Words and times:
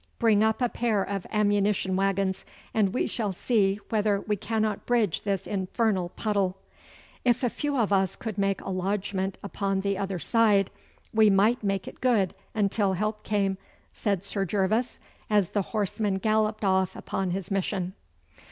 Bring 0.17 0.41
up 0.43 0.63
a 0.63 0.69
pair 0.69 1.03
of 1.03 1.27
ammunition 1.31 1.95
waggons, 1.95 2.43
and 2.73 2.91
we 2.91 3.05
shall 3.05 3.31
see 3.31 3.79
whether 3.89 4.19
we 4.21 4.35
cannot 4.35 4.87
bridge 4.87 5.21
this 5.21 5.45
infernal 5.45 6.09
puddle.' 6.09 6.57
'If 7.23 7.43
a 7.43 7.51
few 7.51 7.77
of 7.77 7.93
us 7.93 8.15
could 8.15 8.35
make 8.39 8.61
a 8.61 8.71
lodgment 8.71 9.37
upon 9.43 9.81
the 9.81 9.99
other 9.99 10.17
side 10.17 10.71
we 11.13 11.29
might 11.29 11.63
make 11.63 11.87
it 11.87 12.01
good 12.01 12.33
until 12.55 12.93
help 12.93 13.21
came,' 13.23 13.59
said 13.93 14.23
Sir 14.23 14.43
Gervas, 14.43 14.97
as 15.29 15.49
the 15.49 15.61
horseman 15.69 16.15
galloped 16.15 16.65
off 16.65 16.95
upon 16.95 17.29
his 17.29 17.51
mission. 17.51 17.93